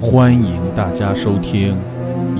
[0.00, 1.76] 欢迎大家收听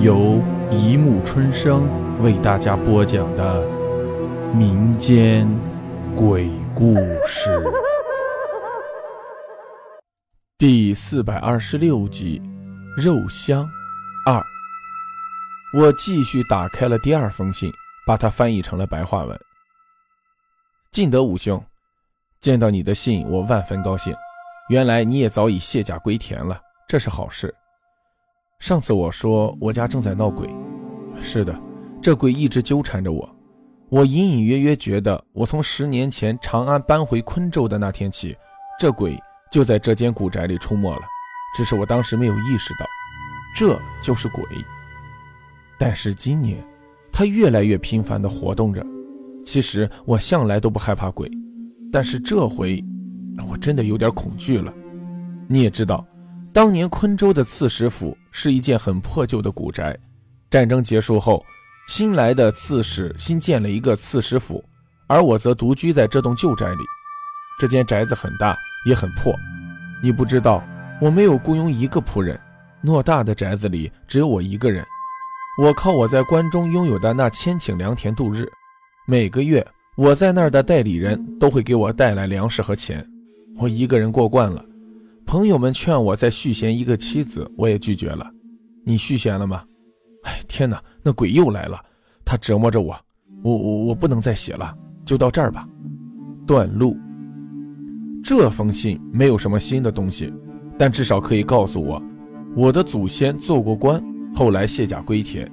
[0.01, 1.89] 由一木春生
[2.23, 3.67] 为大家播讲的
[4.55, 5.49] 民间
[6.15, 6.95] 鬼故
[7.27, 7.61] 事
[10.57, 12.41] 第四百二十六集
[13.03, 13.69] 《肉香
[14.25, 14.37] 二》。
[15.77, 17.73] 我继续打开了第二封信，
[18.07, 19.37] 把它翻译成了白话文。
[20.93, 21.61] 晋德武兄，
[22.41, 24.15] 见到你的信，我万分高兴。
[24.69, 27.55] 原来你也早已卸甲归田了，这是好事。
[28.61, 30.49] 上次我说我家正在闹鬼，
[31.21, 31.55] 是的，
[32.01, 33.29] 这鬼一直纠缠着我。
[33.91, 38.35] 我隐隐约约觉得，我从十年前长安搬回昆州的那天起，
[38.81, 39.19] 这鬼
[39.53, 41.03] 就在这间古宅里出没了。
[41.55, 42.87] 只是我当时没有意识到，
[43.55, 44.43] 这就是鬼。
[45.79, 46.67] 但是今年，
[47.13, 48.85] 它越来越频繁地活动着。
[49.45, 51.31] 其实我向来都不害怕鬼，
[51.93, 52.83] 但是这回。
[53.49, 54.73] 我真的有点恐惧了。
[55.47, 56.05] 你也知道，
[56.53, 59.97] 当年昆州的刺史府是一件很破旧的古宅。
[60.51, 61.45] 战争结束后，
[61.89, 64.65] 新来的刺史新建了一个刺史府，
[65.07, 66.85] 而我则独居在这栋旧宅里。
[67.59, 68.57] 这间宅子很大，
[68.87, 69.33] 也很破。
[70.03, 70.65] 你不知道，
[71.01, 72.41] 我没有雇佣一个仆人，
[72.83, 74.85] 偌大的宅子里只有我一个人。
[75.61, 78.49] 我靠我在关中拥有的那千顷良田度日。
[79.07, 83.05] 每个月，我在那儿的代理人都会给我带来粮食和钱。
[83.57, 84.65] 我一个人过惯了，
[85.29, 88.27] 朋友们劝我再续弦一个妻子，我也拒绝了。
[88.83, 89.63] 你续弦了吗？
[90.23, 91.79] 哎，天哪，那鬼又来了，
[92.25, 92.99] 他折磨着我，
[93.43, 95.69] 我我我不能再写了，就到这儿吧。
[96.47, 96.97] 断路，
[98.25, 100.33] 这封信没有什么新的东西，
[100.79, 102.03] 但至少可以告诉我，
[102.57, 104.03] 我的祖先做过官，
[104.35, 105.47] 后来卸甲归田。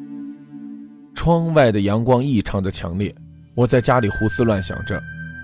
[1.14, 3.14] 窗外的阳光异常的强烈，
[3.54, 4.98] 我在家里胡思乱想着，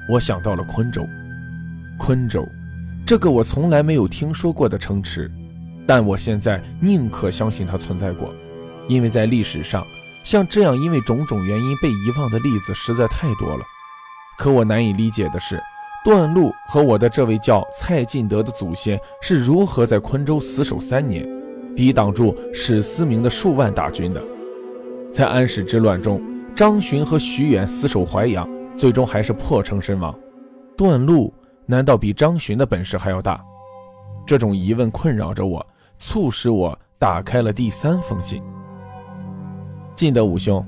[0.09, 1.05] 我想到了昆州。
[1.99, 2.47] 昆州，
[3.11, 5.29] 这个我从来没有听说过的城池，
[5.85, 8.33] 但我现在宁可相信它存在过，
[8.87, 9.85] 因为在历史上，
[10.23, 13.65] 像这样因为种种原因被遗忘的例子实在太多了。
[14.37, 15.61] 可我难以理解的是，
[16.05, 21.27] 段路和我的这位叫蔡进德的祖先是如何在昆州死守三年，
[21.75, 24.23] 抵挡住史思明的数万大军的。
[25.11, 26.23] 在安史之乱中，
[26.55, 30.17] 张巡和徐远死守淮阳，最终还是破城身亡。
[30.77, 31.33] 段路。
[31.65, 33.43] 难道比张巡的本事还要大？
[34.25, 38.41] 这种疑问困扰着我，促使我打开了第三封信。
[39.95, 40.65] 晋德武兄，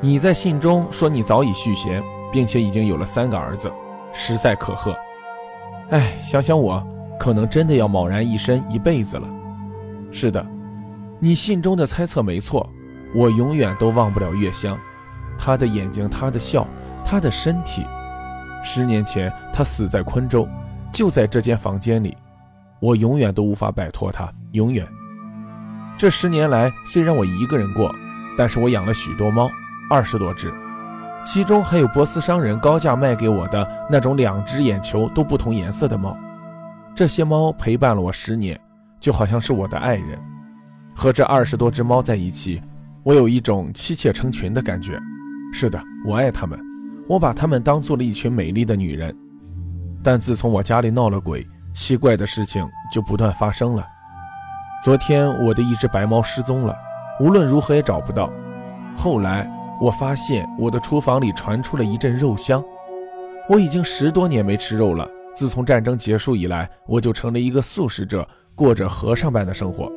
[0.00, 3.72] 你在信中说你早已续弦，并且已经有了三个儿子，
[4.12, 4.94] 实在可贺。
[5.90, 6.84] 哎，想想我，
[7.18, 9.28] 可能真的要茫然一身一辈子了。
[10.10, 10.44] 是的，
[11.18, 12.68] 你信中的猜测没错，
[13.14, 14.78] 我永远都忘不了月香，
[15.38, 16.66] 她的眼睛，她的笑，
[17.04, 17.84] 她的身体。
[18.62, 20.48] 十年前，他死在昆州，
[20.92, 22.16] 就在这间房间里。
[22.80, 24.86] 我永远都无法摆脱他，永远。
[25.96, 27.94] 这十年来，虽然我一个人过，
[28.36, 29.48] 但是我养了许多猫，
[29.88, 30.52] 二十多只，
[31.24, 36.16] 其中还有波斯商人高价卖给我的那种两只眼球都不同颜色的猫。
[36.94, 38.58] 这些猫陪伴了我十年，
[38.98, 40.18] 就好像是我的爱人。
[40.94, 42.60] 和这二十多只猫在一起，
[43.04, 44.98] 我有一种妻妾成群的感觉。
[45.52, 46.71] 是的，我爱它们。
[47.12, 49.14] 我把她们当做了一群美丽的女人，
[50.02, 53.86] 但自从我家里闹了鬼，奇怪的事情就不断发生了。
[54.82, 56.74] 昨天我的一只白猫失踪了，
[57.20, 58.32] 无论如何也找不到。
[58.96, 59.46] 后来
[59.78, 62.64] 我发现我的厨房里传出了一阵肉香。
[63.46, 69.92] 我已经十多年没吃肉了，自从战争结束以来，我就成了一个素食者，过着和尚般的生活。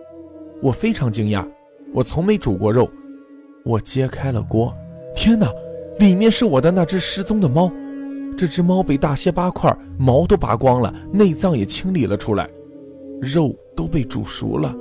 [0.62, 1.48] 我非常惊讶，
[1.94, 2.92] 我从没煮过肉。
[3.64, 4.76] 我揭开了锅，
[5.16, 5.48] 天哪！
[6.00, 7.72] 里面是我的那只失踪的猫，
[8.38, 12.50] 这只猫被大卸八块，毛都拔光了，内脏也清理了出来，
[13.22, 14.76] 肉都被煮熟了，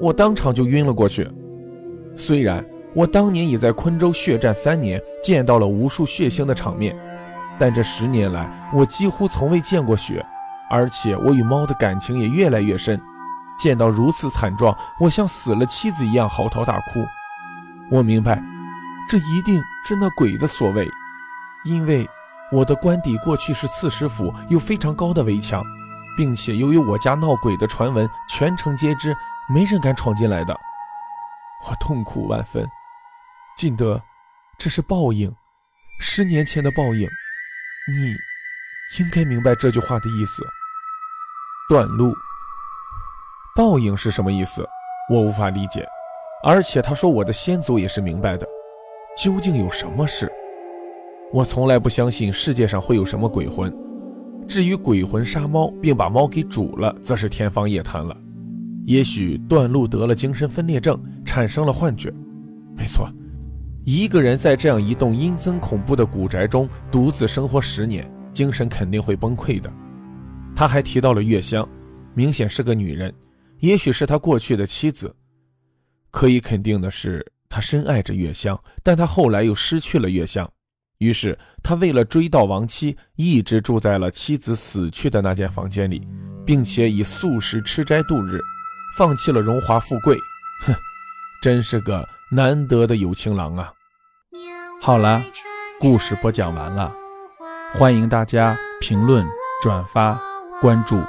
[0.00, 1.28] 我当场就晕了过去。
[2.14, 6.96] 虽然我当年也在昆州血战三年，见到了无数血腥的场面，
[7.58, 10.24] 但这十年来我几乎从未见过血，
[10.70, 13.00] 而且我与猫的感情也越来越深。
[13.58, 17.04] 见到如此惨状，我像死了妻子一样嚎啕大哭。
[17.90, 18.40] 我明白。
[19.08, 20.86] 这一定是那鬼的所为，
[21.64, 22.06] 因为
[22.52, 25.64] 我的官邸过去是刺史府，有非常高的围墙，
[26.14, 29.16] 并且由于我家闹鬼的传闻全城皆知，
[29.48, 30.54] 没人敢闯进来的。
[31.66, 32.68] 我痛苦万分。
[33.56, 34.00] 晋德，
[34.58, 35.34] 这是报应，
[35.98, 37.08] 十年前的报应，
[37.90, 38.14] 你
[39.00, 40.42] 应该明白这句话的意思。
[41.66, 42.14] 断路，
[43.56, 44.68] 报应是什么意思？
[45.10, 45.88] 我无法理解，
[46.44, 48.46] 而且他说我的先祖也是明白的。
[49.18, 50.30] 究竟有什么事？
[51.32, 53.76] 我从来不相信世界上会有什么鬼魂。
[54.46, 58.16] 至于鬼魂杀猫并把猫给煮了，则是天方夜谭了。
[58.86, 62.14] 也许段路得了精神分裂症，产生了幻觉。
[62.76, 63.10] 没错，
[63.84, 69.68] 一个人在这样一栋阴森恐怖的古宅中独自生活十年，精神肯定会崩溃的。
[70.54, 71.68] 他还提到了月香，
[72.14, 73.12] 明显是个女人，
[73.58, 75.12] 也许是他过去的妻子。
[76.12, 77.26] 可以肯定的是，
[77.58, 80.48] 他深爱着月香，但他后来又失去了月香。
[80.98, 86.06] 于是，他为了追悼亡妻，一直住在了妻子死去的那间房间里，
[86.46, 88.38] 并且以素食吃斋度日。
[88.96, 90.16] 放弃了荣华富贵，
[90.66, 90.74] 哼，
[91.42, 93.72] 真是个难得的有情郎啊！
[94.80, 95.20] 好了，
[95.80, 96.94] 故事播讲完了，
[97.74, 99.26] 欢迎大家评论、
[99.60, 100.16] 转发、
[100.60, 101.02] 关注，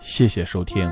[0.00, 0.90] 谢谢收听。